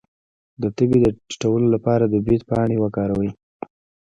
د 0.61 0.63
تبې 0.77 0.97
د 1.05 1.07
ټیټولو 1.27 1.67
لپاره 1.75 2.03
د 2.07 2.15
بید 2.25 2.41
پاڼې 2.49 2.77
وکاروئ 2.79 3.29